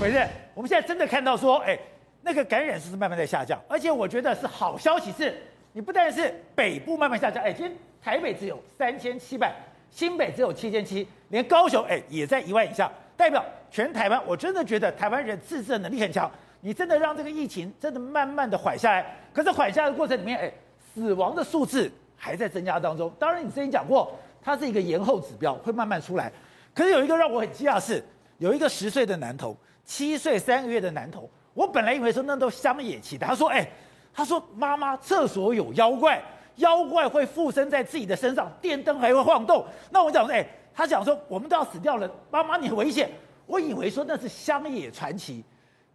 [0.00, 1.78] 可是我们现在真的看到说，哎，
[2.22, 5.36] 那个感染数是慢慢在下降，而且我觉得是好消息是，
[5.74, 9.54] 你不但是北部慢慢下降，哎，今天台北只有三千七百，
[9.90, 16.30] 新北只有七千七，连高雄哎也在一万以下，代表全台湾，我真的觉得台湾人自制的能力很强，
[16.62, 19.04] 你真的让这个疫情真的慢慢的缓下来，
[19.34, 20.50] 可是缓下来的过程里面，哎，
[20.94, 23.12] 死亡的数字还在增加当中。
[23.18, 26.32] 当然你之前讲过，它是一个延后指标，会慢慢出来。
[26.74, 28.02] 可是有一个让我很惊讶是，
[28.38, 29.54] 有一个十岁的男童，
[29.90, 33.68] 七岁三个月的男童，我本来以为说那都乡野奇谈，他说，哎，
[34.14, 36.22] 他说妈妈厕所有妖怪，
[36.54, 39.64] 妖怪会附身在自己的身上，电灯还会晃动。
[39.90, 43.10] 那我讲说，哎，他讲说我们都要死掉了，妈妈你很危险。
[43.46, 45.42] 我以为说那是乡野传奇，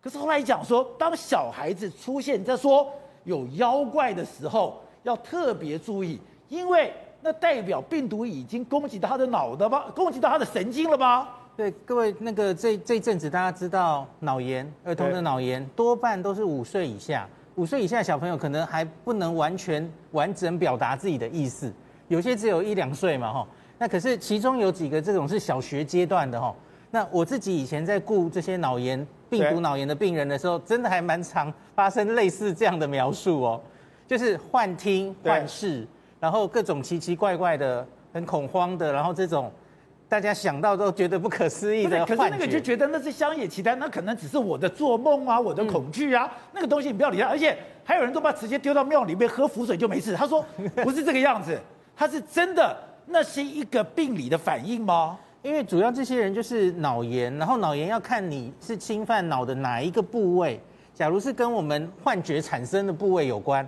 [0.02, 2.92] 可是后来讲说，当小孩子出现在说
[3.24, 6.20] 有妖怪的时候，要特别注意，
[6.50, 6.94] 因为。
[7.22, 9.86] 那代表病毒已经攻击到他的脑的吗？
[9.96, 11.28] 攻击到他的神经了吗？
[11.58, 21.72] 对，各位，那个这这阵子大家知道脑炎，儿童的脑炎多半都是五岁以下，五岁以下小朋友可能还不能完全完整表达自己的意思，
[22.10, 23.48] 有些只有一两岁嘛，哈。
[23.78, 26.54] 那可是其中有几个这种是小学阶段的，哈。
[26.92, 33.62] 那我自己以前在顾这些脑炎、病毒脑炎的病人的时候，真的还蛮常发生类似这样的描述哦，
[34.06, 35.88] 就是幻听、幻视。
[36.20, 39.52] 然后各种奇奇怪怪的、很恐慌的，然后这种
[40.08, 42.06] 大家想到都觉得不可思议的。
[42.06, 47.28] 可是那个就觉得那是乡野奇谈，那可能只是我的做梦啊，我的恐惧啊，嗯、 那个东西你不要理他。
[47.28, 50.14] 而且还有人都把直接丢到庙里面喝符水就没事。
[50.16, 50.46] 他说
[50.84, 51.60] 不是这个样子，
[51.96, 55.18] 他是真的，那是一个病理的反应吗？
[55.42, 60.60] 因为主要这些人就是脑炎，然后脑炎要看你是侵犯脑的哪一个部位。
[60.94, 63.68] 假如是跟我们幻觉产生的部位有关。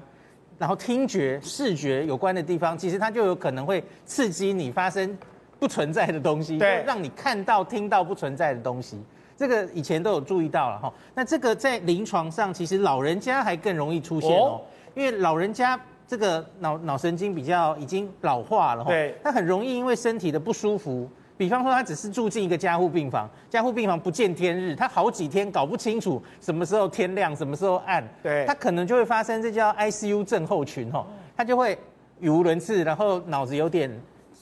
[0.59, 5.15] 然后听觉、视觉有关的地方，其实它就有可能会刺激你发生
[5.59, 8.99] 不存在的东西，对，让你看到、听到不存在的东西。
[9.35, 10.91] 这个以前都有注意到了哈。
[11.13, 14.61] 那这个在临床上，其实老人家还更容易出现哦，
[14.95, 21.09] 因为老人家这个脑脑神经比较已经老化了哈，对，他很容易因为身体的不舒服。
[21.37, 31.77] 比方说，他只是住进一个加护病房，加护病房不见天日，他好几天搞不清楚什么时候天亮，什么时候暗，对，他可能就会发生这叫 ICU 症候群哦，他就会
[32.19, 33.87] 语无伦次，然后脑子有点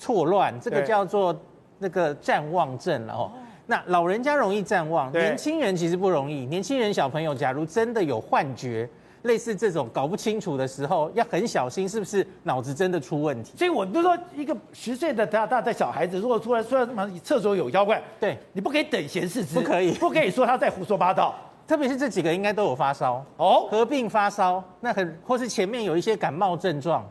[0.06, 1.36] 错乱，这个叫做
[1.80, 3.32] 那个譫妄症了哦。
[3.66, 8.88] 那老人家容易譫妄，年轻人其实不容易，年轻人小朋友假如真的有幻觉。
[9.24, 13.58] 类似这种搞不清楚的时候，要很小心，是不是脑子真的出问题？
[13.58, 21.34] 所以我就说，一个十岁的大大的小孩子，如果出来说什么厕所有妖怪，对，你不可以等闲视之，不可以，不可以说他在胡说八道。
[21.66, 27.04] 特别是这几个应该都有发烧哦，合并发烧，那很或是前面有一些感冒症状，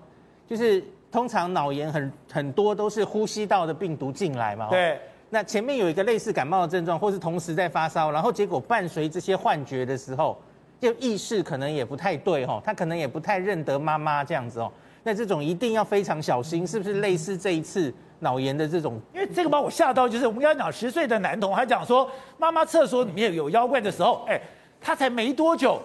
[0.47, 0.81] 就是
[1.15, 4.69] 通常脑炎很很多都是呼吸道的病毒进来嘛。
[4.69, 4.99] 对，
[5.31, 10.37] 那前面有一个类似感冒的症状，或是同时在发烧，然后结果伴随这些幻觉的时候。
[10.81, 14.71] 就意识可能也不太对哈，他可能也不太认得妈妈这样子哦。
[15.03, 19.01] 那这种一定要非常小心，是不是类似这一次脑炎的这种？
[19.15, 24.39] 因为这个把我吓到，就是我们刚刚讲十岁的男童，他讲说妈妈厕所里面有妖怪的时候，哎，
[24.79, 25.81] 他才没多久，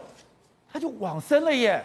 [0.73, 1.81] 他就往生了耶。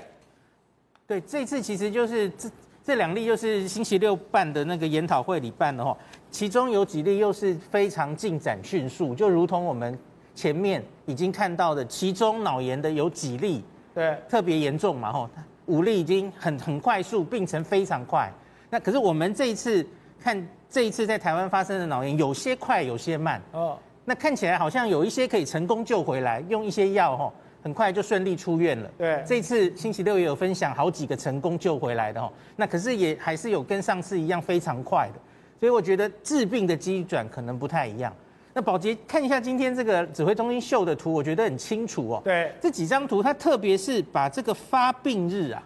[1.06, 2.50] 对，这次其实就是这
[2.84, 5.96] 这两例，又是星期六办的那个研讨会里办的哈，
[6.30, 9.98] 其中有几例又是非常进展迅速，就如同我们。
[10.36, 13.62] 前面已经看到的，其中脑炎的有几例，
[13.94, 15.30] 对，特别严重嘛，吼，
[15.66, 18.28] 五例已经很很快速，病程非常快。
[18.68, 19.86] 那可是我们这一次
[20.18, 23.40] 看，这一次在台湾发生的脑炎，有些快，有些慢。
[23.52, 27.32] 哦，那看起来好像有一些可以成功救回来，用一些药，吼，
[27.64, 28.90] 很快就顺利出院了。
[28.98, 35.20] 对，这次星期六也有分享好几个成功救回来的，哦，那可是也还是有跟上次一样非常快的，
[35.58, 38.14] 所以我觉得治病的机转可能不太一样。
[38.52, 42.20] 那宝杰看一下今天这个指挥中心秀的图，我觉得很清楚哦。
[42.22, 45.62] 对，这几张图，它特别是把这个发病日啊，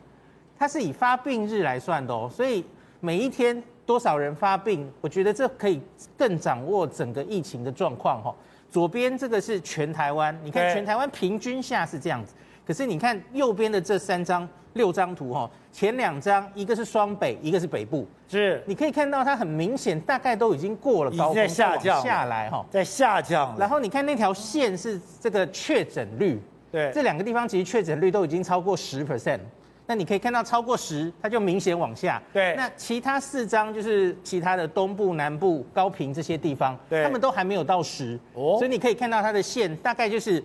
[0.56, 2.30] 它是以发病日来算的哦。
[2.32, 2.65] 所以
[3.00, 5.82] 每一天多少人发病，我觉得这可以
[6.16, 8.32] 更掌握整个疫情的状况哈。
[8.71, 12.34] 左边这个是全台湾，你看全台湾平均下是这样子。
[12.66, 23.57] 可是你看右边的这三张六张图哈，前两张一个是双北，一个是北部，是你可以看到它很明显，大概都已经过了高峰，在下降下来哈，在下降。
[23.59, 26.39] 然后你看那条线是这个确诊率，
[26.71, 29.41] 对，这两个地方其实确诊率都已经超过十 percent。
[29.89, 32.23] 那你可以看到超过十，它就明显往下。
[32.31, 40.45] 对，那其他四张就是其他的东部、南部、高屏这些地方，对，他们都还没有到十哦，所以你可以看到它的线大概就是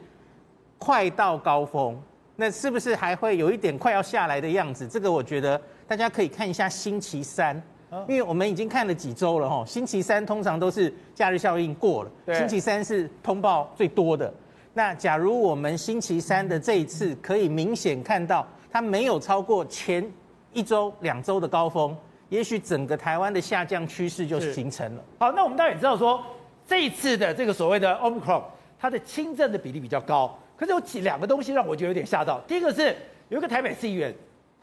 [0.78, 2.01] 快到高峰。
[2.38, 4.88] 那是不是还会有一点快要下来的样子？
[4.88, 7.62] 这个我觉得大家可以看一下星期三，
[8.07, 9.63] 因为我们已经看了几周了哈。
[9.68, 14.34] 星期三通常都是假日效应过了，星期三是通报最多的。
[14.74, 20.03] 那假如我们星期三的这一次可以明显看到它没有超过前
[20.51, 21.95] 一周、两周的高峰，
[22.29, 25.03] 也许整个台湾的下降趋势就形成了。
[25.19, 26.25] 好，那我们当然也知道说，
[26.65, 28.41] 这一次的这个所谓的 Omicron，
[28.79, 30.35] 它的轻症的比例比较高。
[30.57, 32.39] 可是有几两个东西让我觉得有点吓到。
[32.47, 32.95] 第一个是
[33.29, 34.11] 有一个台北市议员，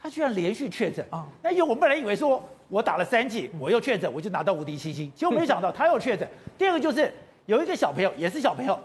[0.02, 1.24] 他居然连续确诊啊！
[1.40, 6.28] 那因为我们本来以为说我打了三剂，我又确诊，我就拿到无敌七星，结果没想到他又确诊。
[6.58, 7.12] 第二个就是
[7.46, 8.76] 有一个小朋友，也是小朋友。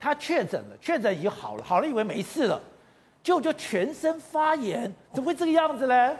[0.00, 2.60] 他确诊了，确诊已经好了，好了以为没事了，
[3.24, 6.14] 结果就全身发炎，怎么会这个样子呢？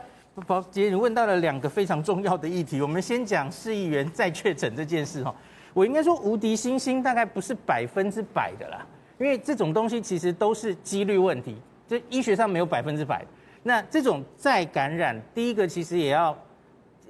[0.46, 5.32] 宝杰，你问到了两个非常重要的议题，我们先讲市议员再确诊这件事哈。
[5.74, 8.86] 我应该说无敌星星大概不是百分之百的啦，
[9.18, 13.22] 因为这种东西其实都是几率问题，就医学上没有百分之百。
[13.62, 16.34] 那这种再感染，第一个其实也要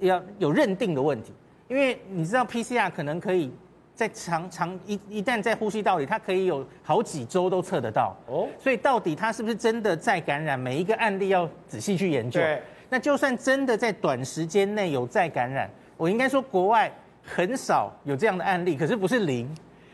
[0.01, 1.31] 要有认定的问题，
[1.69, 3.49] 因为你知道 PCR 可能可以。
[3.95, 8.47] 在长长一一旦在呼吸道里，它可以有好几周都测得到哦。
[8.59, 10.59] 所以到底它是不是真的在感染？
[10.59, 12.39] 每一个案例要仔细去研究。
[12.39, 12.61] 对。
[12.89, 16.91] 那就算真的在短时间内有再感染，我应该说国外
[17.23, 19.49] 很少有这样的案例，可是不是零。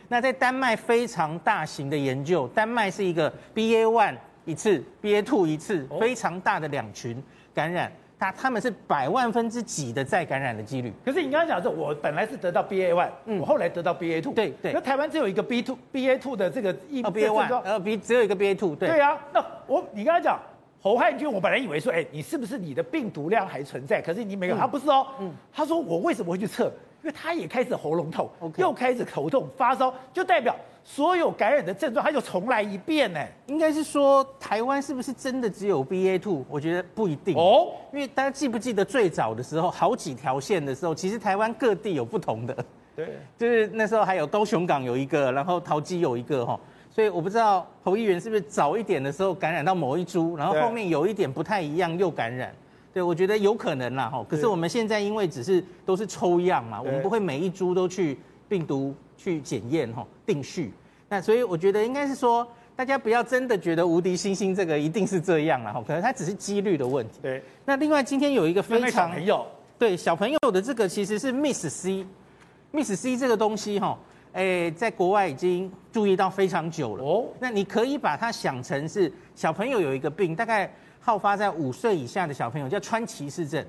[0.10, 7.90] 那在丹麦非常大型的研究，丹麦是一个 BA one 一次，BA two 一次，非常大的两群感染。
[8.22, 10.94] 他他们是百万分之几的再感染的几率？
[11.04, 14.74] 可是你刚刚讲说，我本来是得到 BA one，嗯，我后来得到 BA two，对对。
[14.74, 18.90] 那台湾只有一个 B two BA two 的这个疫，BA one，呃，B 只有一个 BA two，对。
[18.90, 20.40] 对啊，那我你刚刚讲
[20.80, 24.00] 侯汉军，我本来以为说，哎，你是不是你的病毒量还存在？
[24.00, 26.72] 可是你没有，他不是哦，嗯，他说我为什么会去测？
[27.04, 33.20] 因为他也开始喉咙痛.又开始头痛、发烧，就代表所有感染的症状，他就重来一遍呢。
[33.48, 36.46] 应该是说台湾是不是真的只有 BA two？
[36.48, 42.66] 我觉得不一定哦，因为大家记不记得最早的时候，好几条线的时候，其实台湾各地有不同的。
[42.96, 43.08] 对，
[43.38, 46.60] 就是那时候还有高雄港有一个，然后桃机有一个哈，
[46.92, 52.54] 所以我不知道侯议员是不是早一点的时候感染到某一株，然后后面有一点不太一样又感染。
[52.94, 54.26] 对，我觉得有可能啦，哈。
[54.28, 58.18] 可是我们现在因为只是都是抽样嘛，我们不会每一株都去
[58.50, 60.74] 病毒去检验哈，定序。
[61.08, 62.46] 那所以我觉得应该是说，
[62.76, 67.20] 大家不要真的觉得无敌星星这个一定是这样了哈，可能它只是几率的问题。
[67.22, 67.42] 对。
[67.64, 69.48] 那另外今天有一个非常小朋友，
[69.80, 73.98] 对小朋友的这个其实是 Miss C，Miss C 这个东西哈，
[74.34, 77.28] 哎，在国外已经注意到非常久了哦。
[77.40, 80.70] 那你可以把它想成是小朋友有一个病，大概。
[81.02, 83.66] 好发在五岁以下的小朋友，叫川崎氏症。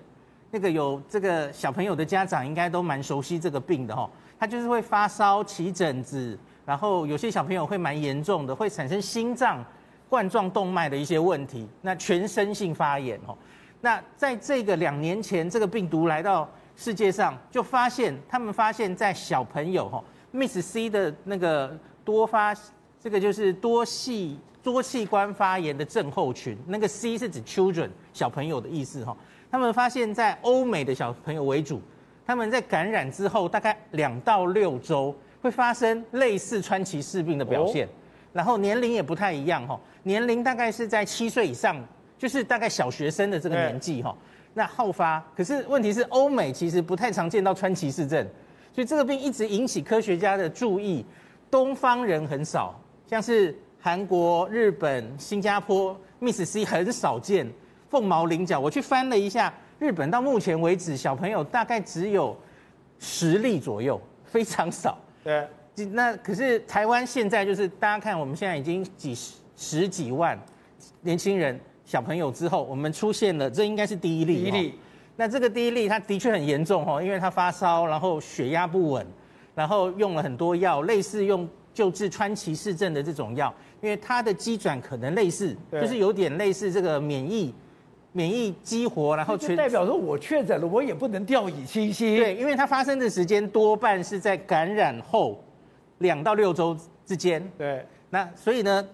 [0.51, 4.09] 那个有这个小朋友的家长应该都蛮熟悉这个病的哈。
[4.39, 9.65] 他就是会发烧、起疹子，然后有些小朋友会蛮严重的，会产生心脏
[10.11, 13.35] 冠状动脉的一些问题，那全身性发炎哦。
[13.81, 16.47] 那在这个两年前，这个病毒来到
[16.77, 21.75] 世界上，就发现他们发现，在小朋友哈，Miss C 的那个
[22.05, 22.55] 多发，
[23.01, 24.39] 这个就是多系。
[24.63, 29.17] 多器官发炎的症候群，那个 C 是指 children 小朋友的意思哈。
[29.51, 31.83] 他们发现，在欧美的小朋友为主，
[32.25, 37.89] 他们在感染之后大概两到六周会发生类似川崎氏病的表现，
[38.33, 41.77] 然后年龄也不太一样哈，年龄大概是在七岁以上，
[42.17, 44.17] 就是大概小学生的这个年纪哈。
[44.55, 48.25] 那好发，可是问题是欧美其实不太常见到川崎氏症，
[48.73, 51.05] 所以这个病一直引起科学家的注意。
[51.51, 53.55] 东方人很少，像是。
[53.85, 57.45] 韩国、日本、新加坡，Miss C 很少见，
[57.91, 58.61] 凤毛麟角。
[58.61, 62.37] 我去翻了一下，日本到目前为止，小朋友大概只有
[63.01, 64.97] 十例左右，非常少。
[65.25, 65.45] 对，
[65.91, 70.41] 那可是台湾现在就是大家看，我们现在已经几十十几万
[71.01, 74.37] 年轻人小朋友之后，我们出现了，这应该是第一例。
[74.37, 74.79] 第一例，
[75.17, 79.05] 那这个第一例，他的确很严重哦，因为他发烧，然后血压不稳，
[79.57, 81.49] 然后用了很多药，类似用。
[81.75, 83.51] 救治川崎氏症的这种药，
[83.83, 87.53] 因为它的机转可能类似，就是有点类似这个免疫
[88.13, 92.17] 免疫激活，然后全代表说我确诊了，我也不能掉以轻心。
[92.17, 95.43] 对，因为它发生的时间多半是在感染后
[95.99, 97.43] 两到六周之间。
[97.59, 98.87] 对，那所以呢，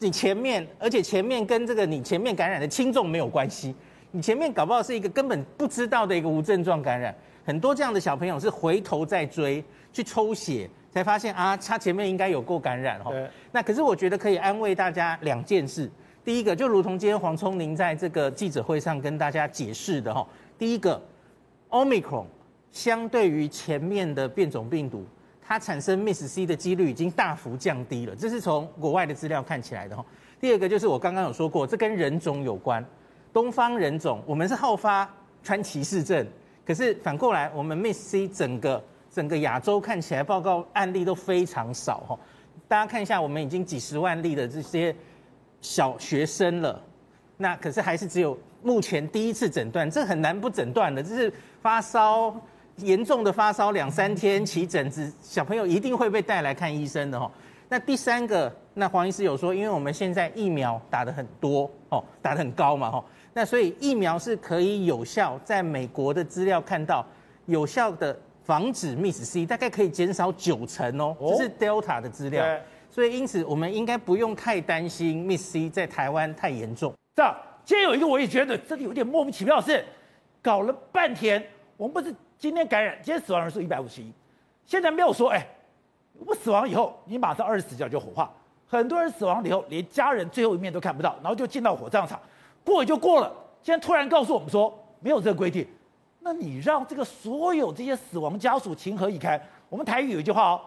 [0.00, 3.72] 你前面，而且前面跟这个你前面感染的轻重没有关系，
[4.10, 10.68] 你前面搞不好是一个根本不知道的一个无症状感染，很多这样的小朋友是回头再追去抽血。
[10.92, 13.10] 才发现啊，他前面应该有过感染哈。
[13.50, 15.90] 那可是我觉得可以安慰大家两件事。
[16.22, 20.24] 第一个，就如同今天黄聪明在这个记者会上跟大家解释的哈。
[20.58, 21.02] 第一个
[21.70, 22.26] ，Omicron
[22.70, 25.04] 相对于前面的变种病毒，
[25.40, 28.14] 它产生 Miss C 的几率已经大幅降低了。
[28.14, 30.04] 这是从国外的资料看起来的哈。
[30.38, 32.84] 第二个就是我刚刚有说过，这跟人种有关。
[33.32, 35.08] 东方人种我们是好发
[35.42, 36.26] 川崎氏症，
[36.66, 38.84] 可是反过来我们 Miss C 整个。
[39.12, 42.18] 整个亚洲看起来报告案例都非常少哈，
[42.66, 44.96] 大家看一下，我们已经几十万例的这些
[45.60, 46.82] 小学生了，
[47.36, 52.34] 那可是还是只有目前第一次诊断，这很难不诊断的，这是发烧
[52.76, 57.30] 严重的发烧两三天起疹子，小朋友一定会被带来看医生的哈。
[57.68, 63.04] 那第三个，那黄医师有说，因为我们现在疫苗打得很多哦，打得很高嘛哈，
[63.34, 67.06] 那所以疫苗是可以有效，在美国的资料看到
[67.44, 68.18] 有效的。
[68.44, 72.44] 防止 Miss C 大概可以减少九成哦，这是 Delta 的资料，
[72.90, 76.92] 所以因此我们应该不用太担心 Miss C 在台湾太严重。
[77.14, 79.84] 这样，今天有一个我也觉得真的有点莫名其妙的是，
[80.42, 81.42] 搞了半天，
[81.76, 84.12] 我们不是今天感染，今天死亡人数一百五十一，
[84.66, 85.46] 现在没有说，哎，
[86.26, 88.32] 我死亡以后你马上二十四小时就火化，
[88.66, 92.20] 很多人死亡了以后连家人最后一面都看不到，然后就进到火葬场，
[92.64, 93.32] 过也就过了，
[93.62, 95.66] 现在突然告诉我们说没有这个规定。
[96.24, 99.40] 那你让这个所有这些死亡家属情何以堪？
[99.68, 100.60] 我们台语有一句话哦，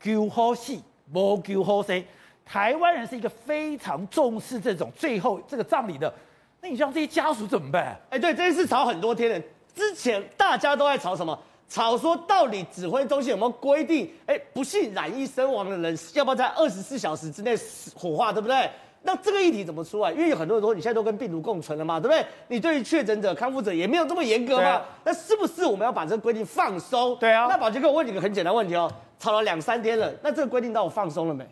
[0.00, 0.76] 救好死，
[1.12, 2.02] 不救好生。
[2.44, 6.12] 台湾人是一个非常重视这种最后这个葬礼的，
[6.60, 7.98] 那你让这些家属怎么办？
[8.10, 9.46] 哎，对，这件事吵很多天了。
[9.74, 11.38] 之前大家都在吵什么？
[11.68, 14.10] 吵说到底指挥中心有没有规定？
[14.26, 17.56] 哎，不幸染疫身亡的人要不要在二十四小时之内
[17.94, 18.70] 火化，对不对？
[19.06, 20.10] 那这个议题怎么出来？
[20.10, 22.24] 因为有很多人说你现在都跟病毒共存了嘛，对不对？
[22.48, 24.64] 你对于确诊者、康复者也没有这么严格嘛？
[24.64, 27.14] 啊、那是不是我们要把这个规定放松？
[27.20, 27.46] 对啊。
[27.50, 31.46] 那宝杰哥，我问你个很简单问题哦，吵了两三天了，那这个规定到底放松了没？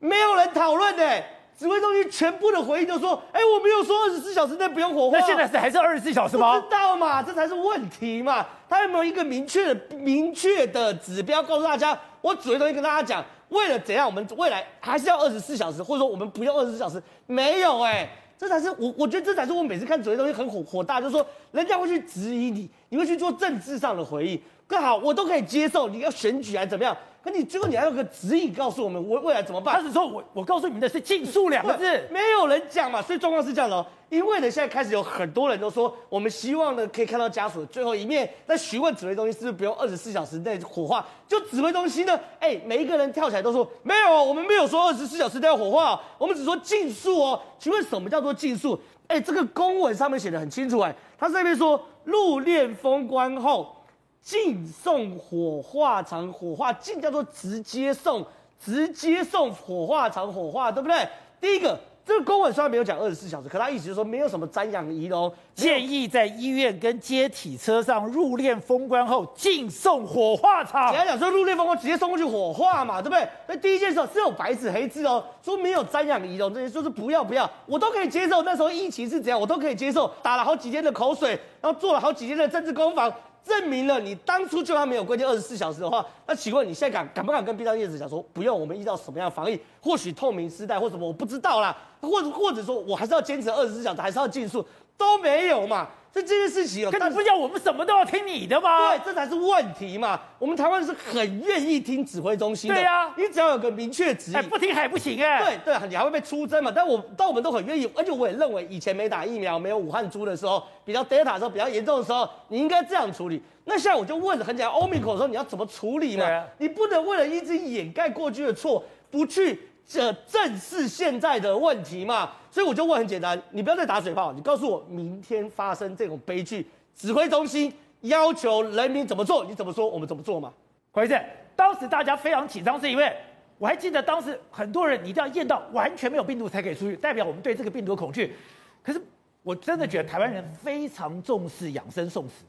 [0.00, 1.22] 没有人讨论的，
[1.56, 5.16] 指挥中心全部的回应都说：哎，我没有说二十四小时内不用火化。
[5.16, 6.58] 那现在是还是二十四小时吗？
[6.58, 8.44] 不知道嘛，这才是问题嘛。
[8.68, 11.96] 他有没有一个明确的、明确的指标告诉大家？
[12.20, 13.24] 我主要东西跟大家讲。
[13.50, 17.02] 为了怎样，我们未来还是要二十四小时，或者说我们不要二十四小时？
[17.26, 18.08] 没有哎、
[18.38, 26.96] 这才是我，我觉得这才是我每次看指挥中心很火火大，就是说人家会去质疑你，你会去做政治上的回应，更好我都可以接受，你要选举还是怎么样？
[27.22, 29.74] 可你最后你还有个指引告诉我们，未未来怎么办？
[29.76, 33.86] 他是说我我告诉你们的是禁速两个字，没有人讲嘛，所以状况是这样的哦。
[34.08, 38.28] 因为呢，现在开始有很多人都说，我们希望呢可以看到家属的最后一面。
[38.46, 41.06] 那询问指挥中心是不是不用二十四小时内火化？
[41.28, 47.40] 就指挥中心呢，哎，每一个人跳起来都说没有，我们没有说二十四小时内要火化，我们只说禁速哦。
[47.58, 48.80] 请问什么叫做禁速？
[49.08, 53.76] 哎，这个公文上面写的很清楚哎，他这边说入殓封棺后。
[54.22, 58.24] 进送火化场火化，进叫做直接送，
[58.62, 61.08] 直接送火化场火化，对不对？
[61.40, 70.90] 第一个，这个公文虽然没有讲二十四小时，可他意思就是说没有什么瞻仰仪容，建议在医院跟接体车上入殓封棺后进送火化场。
[70.90, 73.26] 简单讲说入殓封棺直接送过去火化嘛，对不对？
[73.46, 78.42] 那第一件事是有白纸黑字哦，说没有瞻仰仪容这些，说是不要不要，我都可以接受。
[78.42, 80.12] 那时候疫情是怎样，我都可以接受。
[80.22, 83.10] 打了好几天的口水，然后做了好几天的政治攻防。
[83.44, 88.60] 证明了你当初就算没有规定二十四小时的话，那请问你现在敢敢不敢跟殡葬业者讲说不用？
[88.60, 89.58] 我们依照什么样的防疫？
[89.80, 94.64] 或许透明丝带或什么我不知道啦，或者或者说我还是要坚持二十四小时，还是要禁速
[94.96, 95.88] 都没有嘛？
[96.12, 98.90] 这这件事情有，可你不叫我们什么都要听你的吗？
[98.90, 100.20] 对，这才是问题嘛。
[100.38, 102.76] 我们台湾是很愿意听指挥中心的。
[102.76, 105.42] 对呀、啊，你只要有个明确指引，不听还不行哎。
[105.42, 106.72] 对对，你还会被出征嘛？
[106.72, 113.42] 但我但我们都很愿意，而且我也认为以前没打疫苗、没有武汉猪的时候，比较 Delta 的时候比较严重的时候，你应该这样处理。
[113.64, 116.24] 那现在我就问了很简单，Omicron 的时候你要怎么处理嘛？
[116.24, 122.32] 啊、你不能为了一直掩盖过去的错，不去这正视现在的问题嘛？
[122.50, 126.66] 所以我就问很简单，你不要再打水泡，你告诉我明天发生这种悲剧。
[126.96, 130.52] 指挥中心要求人民怎么做，你怎么说，我们怎么做嘛？
[130.90, 131.18] 回事？
[131.54, 133.14] 当时大家非常紧张，是因为
[133.58, 138.34] 我还记得当时很多人，你一定要验到完全没有病毒才可以出去，代表我们对这个病毒的恐惧。
[138.82, 139.00] 可是
[139.42, 142.44] 我真的觉得台湾人非常重视养生送死，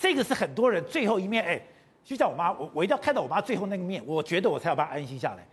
[0.00, 1.44] 这个是很多人最后一面。
[1.44, 1.60] 哎，
[2.02, 5.46] 就像我妈，我我一定要看到我妈最后那个面，我觉得我才要把她安心下来。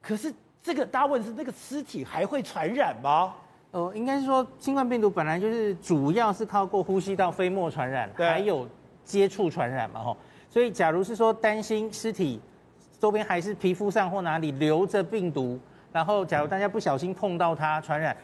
[0.00, 3.34] 可是这个大家问是那个尸体还会传染吗？
[3.72, 8.66] 呃，应该是说，新冠病毒本来就是主要是靠过呼吸道飞沫传染，还有
[9.04, 10.16] 接触传染嘛，吼。
[10.48, 12.40] 所以，假如是说担心尸体
[13.00, 15.58] 周边还是皮肤上或哪里留着病毒，
[15.92, 18.16] 然后假如大家不小心碰到它传染，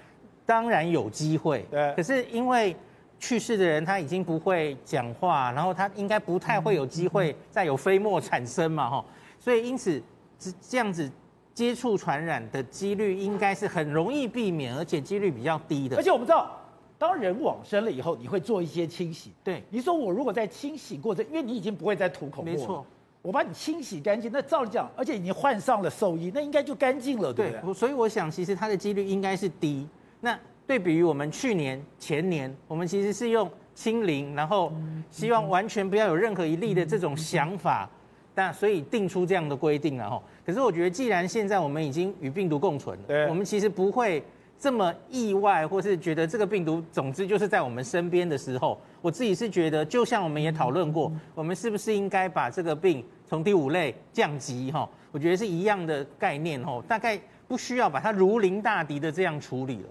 [0.47, 1.67] 当然有机会。
[1.71, 1.93] 对。
[1.97, 2.76] 可是因为
[3.21, 9.05] 去世的人他已经不会讲话，然后他应该不太会有机会再有飞沫产生嘛，哈。
[9.39, 10.03] 所以因此
[10.37, 11.09] 这这样子。
[11.53, 15.97] 接触传染的几率应该是很容易避免，而且几率比较低的。
[15.97, 16.59] 而且我们知道，
[16.97, 19.33] 当人往生了以后，你会做一些清洗。
[19.45, 22.87] 对，你说我如果在清洗过程，因为你已经不会再吐口沫，没错，
[23.21, 27.61] 我把你清洗干净，那照理讲，而且已经换上了寿衣，那应该就干净了，对不对？
[27.61, 29.87] 对，所以我想，其实它的几率应该是低。
[30.21, 30.39] 那
[30.71, 34.73] 对比于我们去年、前年，我们其实是用清零，然后
[35.11, 37.91] 希望完全不要有任何一例的这种想法。
[38.37, 40.23] 那所以定出这样的规定了哈。
[40.47, 44.23] 可是我觉得，既然现在我们已经与病毒共存了，对，我们其实不会
[44.61, 54.89] 这么意外，或是觉得这个病毒总之就是在我们身边的时候，我自己是觉得，就像我们也讨论过，我们是不是应该把这个病从第五类降级哈？
[55.11, 59.89] 我觉得是一样的概念哈，大概不需要把它如临大敌的这样处理了。